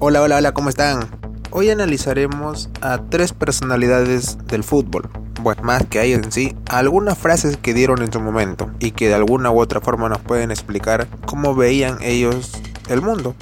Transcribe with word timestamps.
Hola, 0.00 0.22
hola, 0.22 0.36
hola, 0.36 0.52
¿cómo 0.52 0.68
están? 0.68 1.08
Hoy 1.52 1.70
analizaremos 1.70 2.68
a 2.80 2.98
tres 3.10 3.32
personalidades 3.32 4.38
del 4.46 4.64
fútbol. 4.64 5.08
Bueno, 5.40 5.62
más 5.62 5.86
que 5.86 6.00
hay 6.00 6.14
en 6.14 6.32
sí, 6.32 6.56
algunas 6.68 7.16
frases 7.16 7.56
que 7.58 7.74
dieron 7.74 8.02
en 8.02 8.12
su 8.12 8.18
momento 8.18 8.72
y 8.80 8.90
que 8.90 9.06
de 9.08 9.14
alguna 9.14 9.52
u 9.52 9.60
otra 9.60 9.80
forma 9.80 10.08
nos 10.08 10.18
pueden 10.18 10.50
explicar 10.50 11.06
cómo 11.26 11.54
veían 11.54 11.98
ellos 12.02 12.52
el 12.88 13.02
mundo. 13.02 13.36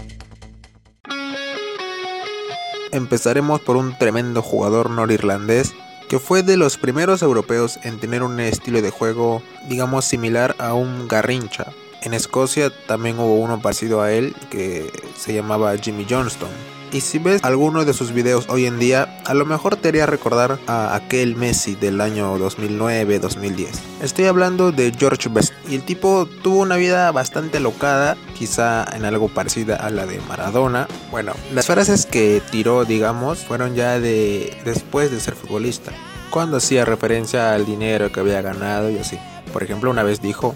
Empezaremos 2.93 3.61
por 3.63 3.77
un 3.77 3.97
tremendo 3.99 4.43
jugador 4.43 4.91
norirlandés 4.91 5.75
que 6.15 6.21
fue 6.21 6.45
de 6.45 6.57
los 6.57 6.79
primeros 6.79 7.23
europeos 7.23 7.81
en 7.83 7.99
tener 7.99 8.23
un 8.23 8.39
estilo 8.39 8.81
de 8.81 8.91
juego, 8.91 9.43
digamos, 9.69 10.05
similar 10.05 10.55
a 10.61 10.73
un 10.73 11.09
Garrincha. 11.09 11.73
En 12.05 12.13
Escocia 12.13 12.71
también 12.87 13.19
hubo 13.19 13.37
uno 13.37 13.61
parecido 13.61 14.03
a 14.03 14.13
él 14.13 14.37
que 14.51 14.93
se 15.17 15.33
llamaba 15.33 15.75
Jimmy 15.79 16.07
Johnston. 16.09 16.51
Y 16.93 17.01
si 17.01 17.19
ves 17.19 17.43
alguno 17.43 17.87
de 17.87 17.95
sus 17.95 18.13
videos 18.13 18.45
hoy 18.51 18.67
en 18.67 18.79
día, 18.79 19.19
a 19.25 19.33
lo 19.33 19.47
mejor 19.47 19.77
te 19.77 19.89
haría 19.89 20.05
recordar 20.05 20.59
a 20.67 20.95
aquel 20.95 21.35
Messi 21.35 21.77
del 21.77 22.03
año 22.03 22.37
2009-2010. 22.39 23.69
Estoy 24.03 24.27
hablando 24.27 24.71
de 24.71 24.93
George 24.97 25.31
Best. 25.31 25.55
Y 25.67 25.77
el 25.77 25.83
tipo 25.83 26.29
tuvo 26.43 26.61
una 26.61 26.77
vida 26.77 27.11
bastante 27.11 27.59
locada, 27.59 28.19
quizá 28.39 28.85
en 28.95 29.07
algo 29.07 29.29
parecida 29.29 29.77
a 29.77 29.89
la 29.89 30.05
de 30.05 30.21
Maradona. 30.29 30.87
Bueno, 31.11 31.33
las 31.55 31.67
frases 31.67 32.05
que 32.05 32.43
tiró, 32.51 32.85
digamos, 32.85 33.39
fueron 33.39 33.75
ya 33.75 33.99
de 33.99 34.55
después 34.67 35.11
de 35.11 35.21
ser 35.21 35.35
futbolista. 35.35 35.91
Cuando 36.29 36.59
hacía 36.59 36.85
referencia 36.85 37.55
al 37.55 37.65
dinero 37.65 38.13
que 38.13 38.21
había 38.21 38.43
ganado 38.43 38.91
y 38.91 38.99
así. 38.99 39.19
Por 39.55 39.63
ejemplo, 39.63 39.91
una 39.91 40.03
vez 40.03 40.21
dijo, 40.21 40.55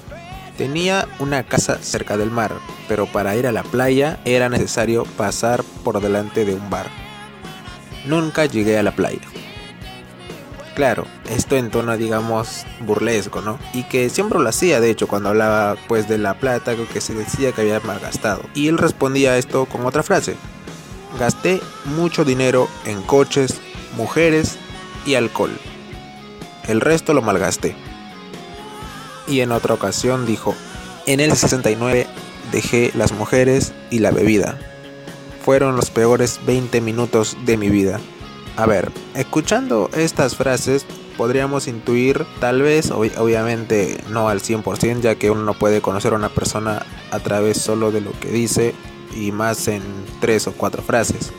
Tenía 0.59 1.07
una 1.21 1.45
casa 1.45 1.79
cerca 1.81 2.17
del 2.17 2.33
mar, 2.33 2.53
pero 2.89 3.07
para 3.07 3.37
ir 3.37 3.47
a 3.47 3.53
la 3.53 3.63
playa 3.63 4.19
era 4.25 4.49
necesario 4.49 5.05
pasar 5.05 5.63
por 5.85 6.01
delante 6.01 6.45
de 6.45 6.55
un 6.55 6.69
bar. 6.69 6.89
Nunca 8.07 8.45
llegué 8.45 8.77
a 8.77 8.83
la 8.83 8.91
playa. 8.91 9.21
Claro, 10.75 11.07
esto 11.31 11.57
en 11.57 11.71
tono 11.71 11.97
digamos 11.97 12.67
burlesco, 12.81 13.41
¿no? 13.41 13.57
Y 13.73 13.85
que 13.85 14.11
siempre 14.11 14.41
lo 14.41 14.49
hacía, 14.49 14.81
de 14.81 14.91
hecho, 14.91 15.07
cuando 15.07 15.29
hablaba 15.29 15.77
pues 15.87 16.09
de 16.09 16.19
la 16.19 16.35
plata, 16.35 16.75
que 16.93 17.01
se 17.01 17.15
decía 17.15 17.53
que 17.53 17.61
había 17.61 17.79
malgastado. 17.79 18.43
Y 18.53 18.67
él 18.67 18.79
respondía 18.79 19.33
a 19.33 19.39
esto 19.39 19.67
con 19.67 19.87
otra 19.87 20.03
frase. 20.03 20.35
Gasté 21.21 21.61
mucho 21.85 22.25
dinero 22.25 22.69
en 22.85 23.01
coches, 23.03 23.61
mujeres 23.97 24.59
y 25.07 25.15
alcohol. 25.15 25.57
El 26.67 26.81
resto 26.81 27.15
lo 27.15 27.23
malgasté 27.23 27.77
y 29.29 29.41
en 29.41 29.53
otra 29.53 29.75
ocasión 29.75 30.27
dijo, 30.27 30.55
en 31.07 31.21
el 31.21 31.35
69 31.37 32.07
dejé 32.53 32.91
las 32.95 33.13
mujeres 33.13 33.73
y 33.91 34.01
la 34.01 34.11
bebida. 34.11 34.59
Fueron 35.45 35.77
los 35.77 35.91
peores 35.91 36.41
20 36.47 36.81
minutos 36.81 37.37
de 37.45 37.57
mi 37.57 37.69
vida. 37.69 38.01
A 38.57 38.67
ver, 38.67 38.91
escuchando 39.15 39.89
estas 39.97 40.37
frases 40.37 40.85
podríamos 41.17 41.67
intuir, 41.67 42.25
tal 42.41 42.63
vez, 42.63 42.91
obviamente 42.91 43.99
no 44.09 44.29
al 44.29 44.41
100%, 44.41 45.01
ya 45.01 45.17
que 45.17 45.31
uno 45.31 45.43
no 45.43 45.55
puede 45.55 45.81
conocer 45.81 46.13
a 46.13 46.17
una 46.17 46.29
persona 46.29 46.87
a 47.11 47.19
través 47.19 47.59
solo 47.59 47.91
de 47.91 48.01
lo 48.01 48.13
que 48.21 48.31
dice 48.31 48.75
y 49.15 49.33
más 49.33 49.67
en 49.69 49.83
tres 50.21 50.47
o 50.47 50.53
cuatro 50.53 50.83
frases. 50.83 51.33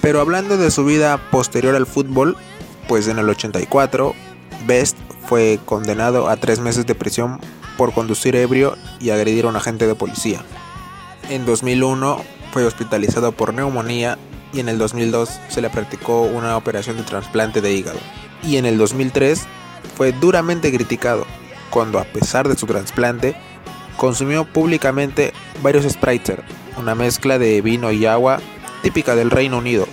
Pero 0.00 0.20
hablando 0.20 0.56
de 0.56 0.70
su 0.70 0.84
vida 0.84 1.18
posterior 1.30 1.74
al 1.74 1.86
fútbol, 1.86 2.36
pues 2.88 3.08
en 3.08 3.18
el 3.18 3.28
84, 3.28 4.14
Best 4.66 4.96
fue 5.26 5.58
condenado 5.64 6.28
a 6.28 6.36
tres 6.36 6.60
meses 6.60 6.86
de 6.86 6.94
prisión 6.94 7.40
por 7.76 7.92
conducir 7.92 8.36
ebrio 8.36 8.76
y 9.00 9.10
agredir 9.10 9.44
a 9.44 9.48
un 9.48 9.56
agente 9.56 9.86
de 9.86 9.94
policía. 9.94 10.40
En 11.28 11.44
2001 11.44 12.22
fue 12.52 12.64
hospitalizado 12.64 13.32
por 13.32 13.52
neumonía 13.52 14.18
y 14.52 14.60
en 14.60 14.68
el 14.68 14.78
2002 14.78 15.28
se 15.48 15.60
le 15.60 15.70
practicó 15.70 16.22
una 16.22 16.56
operación 16.56 16.96
de 16.96 17.02
trasplante 17.02 17.60
de 17.60 17.72
hígado. 17.72 17.98
Y 18.42 18.56
en 18.56 18.66
el 18.66 18.78
2003 18.78 19.46
fue 19.96 20.12
duramente 20.12 20.72
criticado 20.72 21.26
cuando 21.70 21.98
a 21.98 22.04
pesar 22.04 22.48
de 22.48 22.56
su 22.56 22.66
trasplante 22.66 23.36
consumió 23.96 24.44
públicamente 24.44 25.32
varios 25.62 25.84
Spritzer, 25.84 26.42
una 26.78 26.94
mezcla 26.94 27.38
de 27.38 27.60
vino 27.60 27.90
y 27.90 28.06
agua 28.06 28.40
típica 28.82 29.14
del 29.14 29.30
Reino 29.30 29.58
Unido, 29.58 29.86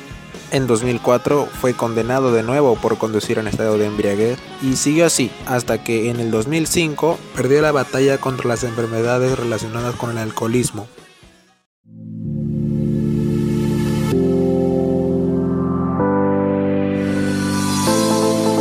en 0.54 0.68
2004 0.68 1.48
fue 1.48 1.74
condenado 1.74 2.32
de 2.32 2.44
nuevo 2.44 2.76
por 2.76 2.98
conducir 3.00 3.40
en 3.40 3.48
estado 3.48 3.78
de 3.78 3.88
embriaguez 3.88 4.38
y 4.62 4.76
siguió 4.76 5.08
así 5.08 5.32
hasta 5.48 5.84
que 5.84 6.12
en 6.12 6.20
el 6.20 6.30
2005 6.30 7.18
perdió 7.36 7.62
la 7.62 7.72
batalla 7.72 8.20
contra 8.20 8.48
las 8.48 8.64
enfermedades 8.64 9.38
relacionadas 9.38 9.96
con 9.96 10.12
el 10.12 10.20
alcoholismo. 10.20 10.88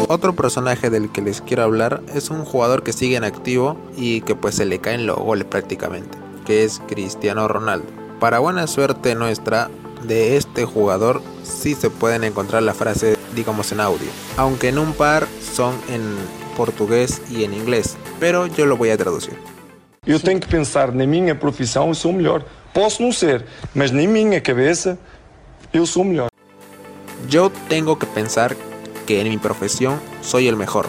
Otro 0.08 0.34
personaje 0.34 0.91
del 0.91 1.10
que 1.10 1.22
les 1.22 1.42
quiero 1.42 1.62
hablar 1.62 2.02
es 2.14 2.31
un 2.31 2.44
jugador 2.44 2.82
que 2.82 2.92
sigue 2.92 3.16
en 3.16 3.25
activo 3.25 3.78
y 3.97 4.22
que 4.22 4.34
pues 4.34 4.54
se 4.54 4.64
le 4.64 4.78
caen 4.78 5.06
los 5.06 5.16
goles 5.16 5.44
prácticamente, 5.44 6.19
que 6.47 6.64
es 6.64 6.81
Cristiano 6.86 7.48
Ronaldo. 7.48 7.86
Para 8.20 8.38
buena 8.38 8.66
suerte 8.66 9.14
nuestra, 9.14 9.70
de 10.06 10.36
este 10.36 10.64
jugador 10.64 11.22
sí 11.42 11.74
se 11.74 11.90
pueden 11.90 12.24
encontrar 12.24 12.62
la 12.62 12.74
frase, 12.74 13.16
digamos 13.34 13.72
en 13.72 13.80
audio, 13.80 14.08
aunque 14.36 14.68
en 14.68 14.78
un 14.78 14.92
par 14.92 15.26
son 15.54 15.74
en 15.88 16.02
portugués 16.56 17.22
y 17.30 17.44
en 17.44 17.54
inglés, 17.54 17.96
pero 18.20 18.46
yo 18.46 18.66
lo 18.66 18.76
voy 18.76 18.90
a 18.90 18.96
traducir. 18.96 19.38
Eu 20.04 20.18
tenho 20.18 20.40
que 20.40 20.48
pensar 20.48 20.92
na 20.92 21.06
minha 21.06 21.34
profissão 21.34 21.88
eu 21.88 21.94
sou 21.94 22.12
melhor. 22.12 22.44
Posso 22.74 23.02
não 23.02 23.12
ser, 23.12 23.44
mas 23.72 23.92
na 23.92 24.02
minha 24.02 24.40
cabeça 24.40 24.98
eu 25.72 25.86
sou 25.86 26.02
melhor. 26.02 26.28
Yo 27.28 27.50
tengo 27.69 27.96
que 27.96 28.06
pensar 28.06 28.56
que 29.06 29.20
en 29.20 29.28
mi 29.28 29.38
profesión 29.38 30.00
soy 30.20 30.48
el 30.48 30.56
mejor. 30.56 30.88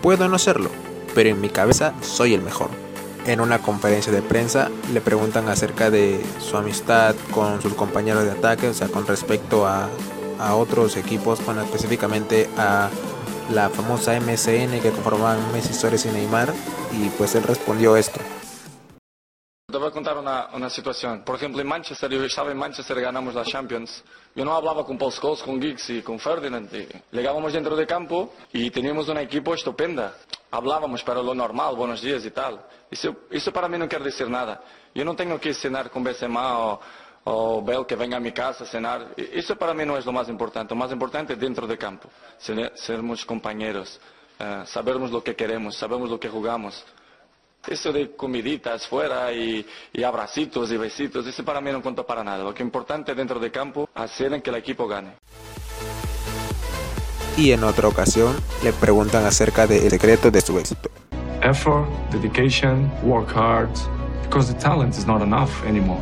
Puedo 0.00 0.26
no 0.26 0.38
serlo, 0.38 0.70
pero 1.14 1.28
en 1.28 1.40
mi 1.40 1.50
cabeza 1.50 1.92
soy 2.00 2.32
el 2.32 2.40
mejor 2.40 2.70
en 3.32 3.40
una 3.40 3.60
conferencia 3.60 4.12
de 4.12 4.22
prensa 4.22 4.70
le 4.92 5.00
preguntan 5.00 5.48
acerca 5.48 5.88
de 5.90 6.20
su 6.40 6.56
amistad 6.56 7.14
con 7.32 7.62
sus 7.62 7.74
compañeros 7.74 8.24
de 8.24 8.32
ataque, 8.32 8.68
o 8.68 8.74
sea, 8.74 8.88
con 8.88 9.06
respecto 9.06 9.66
a, 9.66 9.88
a 10.40 10.56
otros 10.56 10.96
equipos, 10.96 11.44
bueno, 11.44 11.62
específicamente 11.62 12.50
a 12.58 12.90
la 13.52 13.68
famosa 13.68 14.18
MSN 14.18 14.80
que 14.80 14.90
conformaban 14.90 15.52
Messi, 15.52 15.72
Suárez 15.74 16.06
y 16.06 16.08
Neymar, 16.10 16.52
y 16.92 17.08
pues 17.10 17.34
él 17.36 17.44
respondió 17.44 17.96
esto. 17.96 18.20
Te 19.70 19.78
voy 19.78 19.88
a 19.88 19.92
contar 19.92 20.18
una, 20.18 20.48
una, 20.52 20.68
situación. 20.68 21.22
Por 21.24 21.36
ejemplo, 21.36 21.60
en 21.60 21.68
Manchester, 21.68 22.10
yo 22.10 22.24
estaba 22.24 22.50
en 22.50 22.58
Manchester, 22.58 23.00
ganamos 23.00 23.34
la 23.34 23.44
Champions. 23.44 24.02
Yo 24.34 24.44
no 24.44 24.56
hablaba 24.56 24.84
con 24.84 24.98
Paul 24.98 25.12
Scholes, 25.12 25.42
con 25.42 25.62
Giggs 25.62 25.90
y 25.90 26.02
con 26.02 26.18
Ferdinand. 26.18 26.68
llegábamos 27.12 27.52
dentro 27.52 27.76
de 27.76 27.86
campo 27.86 28.32
y 28.52 28.70
teníamos 28.70 29.08
un 29.08 29.18
equipo 29.18 29.54
estupenda. 29.54 30.14
Hablábamos 30.50 31.02
para 31.04 31.22
lo 31.22 31.34
normal, 31.34 31.76
buenos 31.76 32.02
días 32.02 32.24
y 32.24 32.30
tal. 32.30 32.60
Eso, 32.90 33.14
eso 33.30 33.52
para 33.52 33.68
mí 33.68 33.78
no 33.78 33.88
quiere 33.88 34.06
decir 34.06 34.28
nada. 34.28 34.60
Yo 34.92 35.04
no 35.04 35.14
tengo 35.14 35.38
que 35.38 35.54
cenar 35.54 35.90
con 35.90 36.02
Benzema 36.02 36.58
o, 36.58 36.80
o 37.24 37.86
que 37.86 37.94
venga 37.94 38.16
a 38.16 38.20
mi 38.20 38.32
casa 38.32 38.64
a 38.64 38.66
cenar. 38.66 39.14
Eso 39.16 39.54
para 39.56 39.72
mí 39.74 39.84
no 39.86 39.96
es 39.96 40.04
lo 40.04 40.12
más 40.12 40.28
importante. 40.28 40.74
Lo 40.74 40.78
más 40.78 40.90
importante 40.90 41.34
es 41.34 41.38
dentro 41.38 41.66
de 41.66 41.78
campo. 41.78 42.08
Sermos 42.74 43.24
compañeros. 43.24 44.00
Uh, 44.40 44.64
sabermos 44.64 45.10
lo 45.10 45.22
que 45.22 45.36
queremos, 45.36 45.76
sabemos 45.76 46.08
lo 46.08 46.18
que 46.18 46.30
jugamos. 46.30 46.82
Eso 47.66 47.92
de 47.92 48.16
comiditas 48.16 48.86
fuera 48.86 49.30
y, 49.34 49.66
y, 49.92 50.02
abracitos 50.02 50.72
y 50.72 50.78
besitos, 50.78 51.26
eso 51.26 51.44
para 51.44 51.60
mí 51.60 51.70
no 51.70 51.82
cuenta 51.82 52.02
para 52.04 52.24
nada. 52.24 52.42
Lo 52.42 52.54
que 52.54 52.62
es 52.62 52.66
importante 52.66 53.14
dentro 53.14 53.38
de 53.38 53.50
campo, 53.50 53.90
hacer 53.94 54.32
en 54.32 54.40
que 54.40 54.48
el 54.48 54.56
equipo 54.56 54.88
gane. 54.88 55.12
Y 57.40 57.52
en 57.52 57.64
otra 57.64 57.88
ocasión 57.88 58.36
le 58.62 58.70
preguntan 58.74 59.24
acerca 59.24 59.66
del 59.66 59.88
secreto 59.88 60.30
de 60.30 60.42
su 60.42 60.58
éxito. 60.58 60.90
Effort, 61.40 61.88
dedication, 62.12 62.92
work 63.02 63.34
hard, 63.34 63.70
because 64.24 64.52
the 64.52 64.60
talent 64.60 64.94
is 64.98 65.06
not 65.06 65.22
enough 65.22 65.48
anymore. 65.66 65.98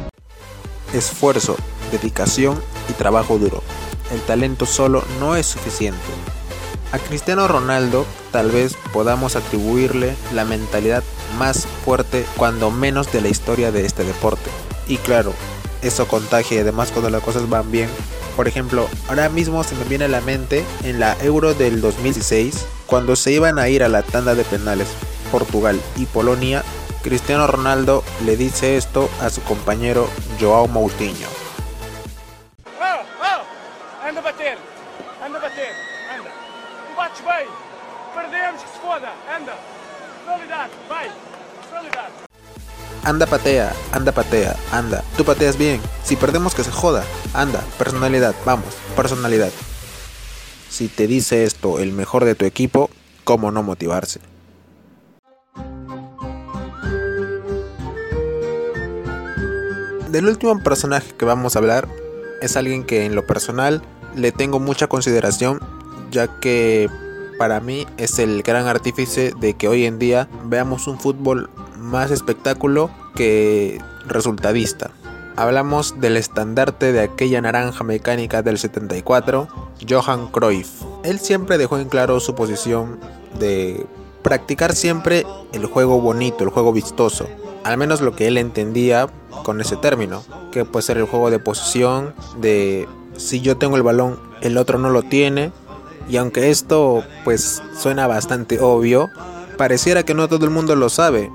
Esfuerzo, 0.93 1.57
dedicación 1.93 2.61
y 2.91 2.93
trabajo 2.95 3.39
duro. 3.39 3.63
El 4.11 4.21
talento 4.23 4.67
solo 4.67 5.05
no 5.21 5.37
es 5.37 5.47
suficiente. 5.47 6.01
A 6.91 6.99
Cristiano 6.99 7.47
Ronaldo 7.47 8.05
tal 8.33 8.51
vez 8.51 8.77
podamos 8.93 9.37
atribuirle 9.37 10.17
la 10.35 10.45
mentalidad 10.45 11.05
más 11.39 11.69
fuerte 11.85 12.27
cuando 12.37 12.73
menos 12.73 13.13
de 13.13 13.21
la 13.21 13.29
historia 13.29 13.71
de 13.71 13.87
este 13.87 14.03
deporte. 14.03 14.51
Y 14.89 14.97
claro, 14.97 15.33
eso 15.83 16.09
contagia 16.09 16.57
y 16.57 16.61
además 16.63 16.91
cuando 16.91 17.11
las 17.11 17.23
cosas 17.23 17.49
van 17.49 17.71
bien. 17.71 17.89
Por 18.39 18.47
ejemplo, 18.47 18.89
ahora 19.09 19.29
mismo 19.29 19.65
se 19.65 19.75
me 19.75 19.83
viene 19.83 20.05
a 20.05 20.09
la 20.09 20.21
mente 20.21 20.65
en 20.85 21.01
la 21.01 21.17
Euro 21.23 21.55
del 21.55 21.81
2016, 21.81 22.67
cuando 22.87 23.17
se 23.17 23.33
iban 23.33 23.59
a 23.59 23.69
ir 23.69 23.83
a 23.83 23.89
la 23.89 24.05
tanda 24.05 24.37
de 24.37 24.45
penales 24.45 24.87
Portugal 25.33 25.81
y 25.97 26.07
Polonia, 26.07 26.63
Cristiano 27.03 27.49
Ronaldo 27.49 28.05
le 28.25 28.37
dice 28.37 28.77
esto 28.77 29.11
a 29.21 29.31
su 29.31 29.43
compañero 29.43 30.09
Joao 30.41 30.69
Moutinho. 30.69 31.27
Anda 34.05 34.21
anda 39.35 39.53
anda. 41.77 42.28
Anda 43.05 43.27
patea, 43.27 43.73
anda 43.93 44.13
patea, 44.13 44.57
anda. 44.73 45.03
Tú 45.17 45.25
pateas 45.25 45.57
bien. 45.57 45.81
Si 46.05 46.17
perdemos 46.17 46.55
que 46.55 46.65
se 46.65 46.71
joda. 46.71 47.05
Anda, 47.33 47.63
personalidad, 47.79 48.35
vamos, 48.45 48.75
personalidad. 48.97 49.51
Si 50.69 50.89
te 50.89 51.07
dice 51.07 51.45
esto 51.45 51.79
el 51.79 51.93
mejor 51.93 52.25
de 52.25 52.35
tu 52.35 52.45
equipo, 52.45 52.91
¿cómo 53.25 53.51
no 53.51 53.63
motivarse? 53.63 54.21
Del 60.11 60.27
último 60.27 60.63
personaje 60.63 61.13
que 61.19 61.25
vamos 61.25 61.55
a 61.55 61.59
hablar 61.59 61.89
es 62.41 62.57
alguien 62.57 62.85
que 62.85 63.05
en 63.05 63.15
lo 63.15 63.27
personal 63.27 63.83
le 64.17 64.33
tengo 64.33 64.59
mucha 64.59 64.87
consideración 64.87 65.61
ya 66.11 66.41
que 66.41 66.89
para 67.39 67.61
mí 67.61 67.87
es 67.99 68.19
el 68.19 68.43
gran 68.43 68.67
artífice 68.67 69.33
de 69.39 69.55
que 69.55 69.69
hoy 69.69 69.85
en 69.85 69.99
día 69.99 70.29
veamos 70.45 70.87
un 70.87 70.99
fútbol 70.99 71.51
más 71.79 72.11
espectáculo 72.11 72.91
que 73.15 73.81
resultadista. 74.07 74.91
Hablamos 75.37 76.01
del 76.01 76.17
estandarte 76.17 76.93
de 76.93 77.01
aquella 77.01 77.41
naranja 77.41 77.85
mecánica 77.85 78.43
del 78.43 78.59
74, 78.59 79.49
Johan 79.89 80.29
Cruyff. 80.29 80.83
Él 81.05 81.21
siempre 81.21 81.59
dejó 81.59 81.79
en 81.79 81.89
claro 81.89 82.19
su 82.19 82.35
posición 82.35 82.99
de 83.39 83.87
practicar 84.23 84.75
siempre 84.75 85.25
el 85.53 85.67
juego 85.67 86.01
bonito, 86.01 86.43
el 86.43 86.51
juego 86.51 86.73
vistoso. 86.73 87.29
Al 87.63 87.77
menos 87.77 88.01
lo 88.01 88.17
que 88.17 88.27
él 88.27 88.37
entendía 88.37 89.09
con 89.45 89.61
ese 89.61 89.77
término, 89.77 90.25
que 90.51 90.65
puede 90.65 90.83
ser 90.83 90.99
el 90.99 91.05
juego 91.05 91.31
de 91.31 91.39
posición, 91.39 92.15
de 92.41 92.89
si 93.17 93.41
yo 93.41 93.57
tengo 93.59 93.77
el 93.77 93.83
balón, 93.83 94.19
el 94.41 94.59
otro 94.59 94.79
no 94.79 94.91
lo 94.91 95.03
tiene. 95.03 95.53
Y 96.09 96.17
aunque 96.17 96.51
esto 96.51 97.05
pues 97.25 97.63
suena 97.79 98.07
bastante 98.07 98.59
obvio, 98.61 99.09
pareciera 99.57 100.03
que 100.03 100.15
no 100.15 100.29
todo 100.29 100.45
el 100.47 100.51
mundo 100.51 100.75
lo 100.75 100.89
sabe, 100.89 101.31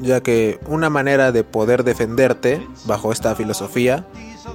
ya 0.00 0.20
que 0.20 0.58
una 0.66 0.90
manera 0.90 1.32
de 1.32 1.44
poder 1.44 1.84
defenderte 1.84 2.66
bajo 2.84 3.12
esta 3.12 3.34
filosofía 3.34 4.06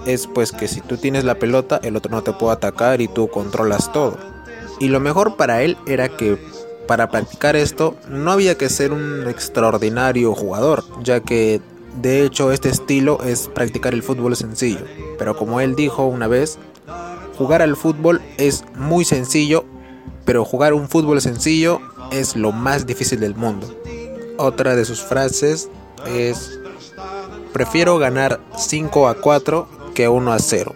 es 0.06 0.28
pues 0.28 0.52
que 0.52 0.68
si 0.68 0.82
tú 0.82 0.98
tienes 0.98 1.24
la 1.24 1.36
pelota, 1.36 1.80
el 1.84 1.96
otro 1.96 2.12
no 2.12 2.24
te 2.24 2.34
puede 2.34 2.54
atacar 2.54 3.02
y 3.02 3.08
tú 3.08 3.28
controlas 3.28 3.92
todo. 3.92 4.18
Y 4.80 4.88
lo 4.88 5.00
mejor 5.00 5.36
para 5.38 5.62
él 5.64 5.78
era 5.86 6.10
que 6.10 6.38
para 6.88 7.10
practicar 7.10 7.56
esto 7.56 7.96
no 8.10 8.32
había 8.32 8.58
que 8.58 8.70
ser 8.70 8.92
un 8.92 9.28
extraordinario 9.28 10.34
jugador, 10.34 10.84
ya 11.02 11.22
que 11.22 11.62
de 12.02 12.26
hecho 12.26 12.52
este 12.52 12.70
estilo 12.70 13.22
es 13.24 13.50
practicar 13.54 13.94
el 13.94 14.04
fútbol 14.04 14.36
sencillo. 14.36 14.86
Pero 15.18 15.38
como 15.38 15.62
él 15.62 15.76
dijo 15.76 16.06
una 16.06 16.28
vez, 16.28 16.58
jugar 17.38 17.62
al 17.62 17.76
fútbol 17.76 18.22
es 18.38 18.66
muy 18.76 19.06
sencillo, 19.06 19.66
pero 20.26 20.44
jugar 20.44 20.74
un 20.74 20.90
fútbol 20.90 21.22
sencillo 21.22 21.80
es 22.12 22.36
lo 22.36 22.52
más 22.52 22.86
difícil 22.86 23.20
del 23.20 23.36
mundo. 23.36 23.83
Otra 24.38 24.76
de 24.76 24.86
sus 24.86 25.02
frases 25.02 25.70
es, 26.08 26.60
prefiero 27.54 27.98
ganar 27.98 28.40
5 28.58 29.08
a 29.08 29.22
4 29.22 29.68
que 29.94 30.08
1 30.08 30.34
a 30.34 30.40
0. 30.40 30.76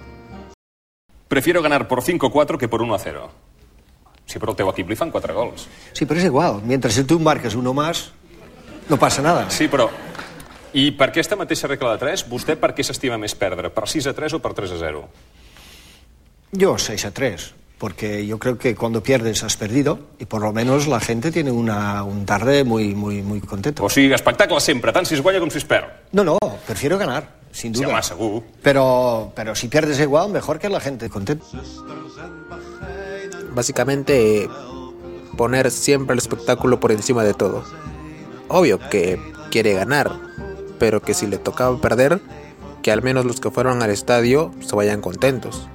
Prefiero 1.27 1.61
ganar 1.61 1.87
por 1.87 2.01
5-4 2.01 2.57
que 2.57 2.67
por 2.67 2.81
1-0. 2.81 3.29
Sí, 4.27 4.39
però 4.39 4.51
el 4.51 4.57
teu 4.59 4.69
equip 4.69 4.89
li 4.91 4.95
fan 4.99 5.11
4 5.11 5.33
gols. 5.33 5.67
Sí, 5.93 6.05
pero 6.05 6.19
es 6.19 6.25
igual. 6.25 6.61
Mientras 6.63 6.99
tú 7.07 7.19
marques 7.19 7.55
uno 7.55 7.73
más, 7.73 8.11
no 8.89 8.97
pasa 8.97 9.21
nada. 9.21 9.49
Sí, 9.49 9.67
però... 9.67 9.89
I 10.73 10.91
per 10.91 11.09
aquesta 11.09 11.37
mateixa 11.39 11.67
regla 11.67 11.93
de 11.95 12.01
3, 12.03 12.25
vostè 12.29 12.57
per 12.59 12.73
què 12.75 12.83
s'estima 12.83 13.17
més 13.17 13.33
perdre? 13.39 13.71
Per 13.73 13.87
6 13.87 14.11
a 14.11 14.13
3 14.13 14.35
o 14.35 14.39
per 14.43 14.51
3 14.53 14.75
a 14.75 14.79
0? 14.81 15.03
Yo 16.51 16.75
6 16.77 17.05
a 17.07 17.11
3, 17.15 17.47
porque 17.77 18.25
yo 18.25 18.39
creo 18.39 18.57
que 18.57 18.75
cuando 18.75 19.03
pierdes 19.03 19.43
has 19.43 19.55
perdido 19.55 19.99
y 20.17 20.25
por 20.25 20.41
lo 20.41 20.51
menos 20.51 20.87
la 20.87 20.99
gente 20.99 21.31
tiene 21.31 21.51
una, 21.51 22.03
un 22.03 22.25
tarde 22.25 22.63
muy, 22.63 22.95
muy, 22.95 23.21
muy 23.21 23.39
contento. 23.41 23.83
O 23.85 23.89
sigui, 23.89 24.11
espectacle 24.13 24.59
sempre, 24.59 24.91
tant 24.91 25.05
si 25.05 25.13
es 25.15 25.21
guanya 25.21 25.39
com 25.39 25.49
si 25.51 25.59
es 25.59 25.65
perd. 25.65 25.85
No, 26.11 26.23
no, 26.23 26.37
prefiero 26.65 26.97
ganar, 26.97 27.35
sin 27.51 27.75
Sí, 27.75 27.83
duda. 27.83 27.93
home, 27.93 28.03
segur. 28.03 28.43
Pero, 28.63 29.31
pero 29.35 29.53
si 29.55 29.67
pierdes 29.67 29.99
igual, 29.99 30.31
mejor 30.31 30.57
que 30.59 30.69
la 30.69 30.79
gente 30.79 31.09
contenta. 31.09 31.45
Básicamente 33.53 34.49
poner 35.35 35.69
siempre 35.71 36.13
el 36.13 36.19
espectáculo 36.19 36.79
por 36.79 36.91
encima 36.91 37.23
de 37.23 37.33
todo. 37.33 37.63
Obvio 38.47 38.79
que 38.89 39.19
quiere 39.51 39.73
ganar, 39.73 40.11
pero 40.79 41.01
que 41.01 41.13
si 41.13 41.27
le 41.27 41.37
tocaba 41.37 41.79
perder, 41.79 42.21
que 42.81 42.91
al 42.91 43.01
menos 43.01 43.25
los 43.25 43.39
que 43.39 43.51
fueron 43.51 43.81
al 43.83 43.89
estadio 43.89 44.51
se 44.65 44.75
vayan 44.75 45.01
contentos. 45.01 45.67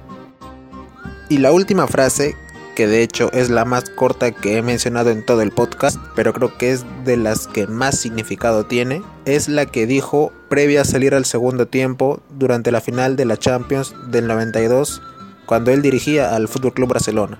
Y 1.29 1.37
la 1.37 1.51
última 1.51 1.87
frase, 1.87 2.35
que 2.75 2.87
de 2.87 3.01
hecho 3.01 3.31
es 3.33 3.49
la 3.49 3.65
más 3.65 3.89
corta 3.89 4.31
que 4.31 4.57
he 4.57 4.61
mencionado 4.61 5.09
en 5.09 5.25
todo 5.25 5.41
el 5.41 5.51
podcast, 5.51 5.97
pero 6.15 6.33
creo 6.33 6.57
que 6.57 6.71
es 6.71 6.85
de 7.05 7.17
las 7.17 7.47
que 7.47 7.67
más 7.67 7.97
significado 7.97 8.65
tiene, 8.65 9.01
es 9.25 9.47
la 9.47 9.65
que 9.65 9.85
dijo 9.85 10.31
previa 10.49 10.81
a 10.81 10.85
salir 10.85 11.15
al 11.15 11.25
segundo 11.25 11.67
tiempo 11.67 12.21
durante 12.37 12.71
la 12.71 12.81
final 12.81 13.15
de 13.15 13.25
la 13.25 13.37
Champions 13.37 13.95
del 14.09 14.27
92, 14.27 15.01
cuando 15.45 15.71
él 15.71 15.81
dirigía 15.81 16.35
al 16.35 16.45
FC 16.45 16.71
Barcelona. 16.85 17.39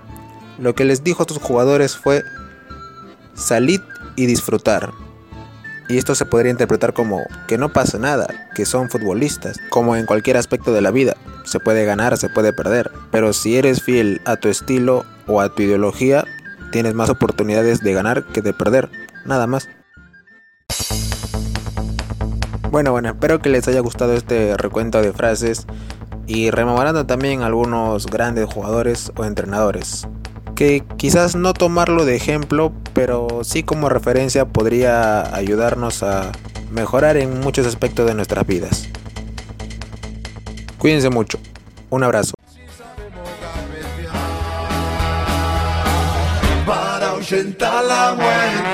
Lo 0.58 0.74
que 0.74 0.84
les 0.84 1.04
dijo 1.04 1.22
a 1.22 1.26
sus 1.28 1.38
jugadores 1.38 1.96
fue 1.96 2.22
salid 3.34 3.80
y 4.16 4.26
disfrutar. 4.26 4.92
Y 5.88 5.98
esto 5.98 6.14
se 6.14 6.24
podría 6.24 6.52
interpretar 6.52 6.94
como 6.94 7.22
que 7.46 7.58
no 7.58 7.72
pasa 7.72 7.98
nada, 7.98 8.26
que 8.54 8.64
son 8.64 8.88
futbolistas, 8.88 9.58
como 9.68 9.96
en 9.96 10.06
cualquier 10.06 10.36
aspecto 10.36 10.72
de 10.72 10.80
la 10.80 10.90
vida. 10.90 11.16
Se 11.44 11.60
puede 11.60 11.84
ganar, 11.84 12.16
se 12.16 12.28
puede 12.28 12.52
perder, 12.52 12.90
pero 13.10 13.32
si 13.32 13.56
eres 13.56 13.82
fiel 13.82 14.20
a 14.24 14.36
tu 14.36 14.48
estilo 14.48 15.04
o 15.26 15.40
a 15.40 15.48
tu 15.54 15.62
ideología, 15.62 16.24
tienes 16.72 16.94
más 16.94 17.10
oportunidades 17.10 17.80
de 17.80 17.92
ganar 17.92 18.24
que 18.24 18.42
de 18.42 18.52
perder, 18.52 18.90
nada 19.24 19.46
más. 19.46 19.68
Bueno, 22.70 22.90
bueno, 22.90 23.10
espero 23.10 23.40
que 23.40 23.50
les 23.50 23.68
haya 23.68 23.80
gustado 23.80 24.14
este 24.14 24.56
recuento 24.56 25.00
de 25.00 25.12
frases 25.12 25.66
y 26.26 26.50
rememorando 26.50 27.06
también 27.06 27.42
algunos 27.42 28.06
grandes 28.06 28.46
jugadores 28.46 29.12
o 29.16 29.24
entrenadores 29.24 30.08
que 30.54 30.84
quizás 30.96 31.34
no 31.34 31.52
tomarlo 31.52 32.04
de 32.04 32.16
ejemplo, 32.16 32.72
pero 32.92 33.42
sí 33.42 33.62
como 33.62 33.88
referencia 33.88 34.46
podría 34.46 35.34
ayudarnos 35.34 36.02
a 36.02 36.32
mejorar 36.70 37.16
en 37.16 37.40
muchos 37.40 37.66
aspectos 37.66 38.06
de 38.06 38.14
nuestras 38.14 38.46
vidas. 38.46 38.88
Cuídense 40.84 41.08
mucho. 41.08 41.38
Un 41.88 42.04
abrazo. 42.04 42.34
Para 46.66 47.08
ahuyentar 47.08 47.82
la 47.84 48.12
muerte. 48.12 48.73